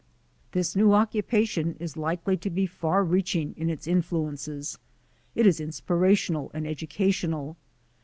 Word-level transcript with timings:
This 0.53 0.75
new 0.75 0.93
occupation 0.93 1.75
is 1.79 1.95
likely 1.95 2.35
to 2.35 2.49
be 2.49 2.65
far 2.65 3.03
reaching 3.03 3.53
in 3.55 3.69
its 3.69 3.85
influences; 3.85 4.79
it 5.35 5.45
is 5.45 5.61
inspirational 5.61 6.49
and 6.55 6.65
educational. 6.65 7.55